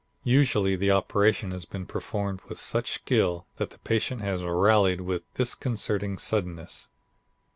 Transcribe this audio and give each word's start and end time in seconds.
Usually 0.23 0.75
the 0.75 0.89
operation 0.89 1.51
has 1.51 1.65
been 1.65 1.85
performed 1.85 2.41
with 2.49 2.57
such 2.57 2.91
skill 2.93 3.45
that 3.57 3.69
the 3.69 3.77
patient 3.77 4.21
has 4.21 4.41
rallied 4.41 5.01
with 5.01 5.31
disconcerting 5.35 6.17
suddenness. 6.17 6.87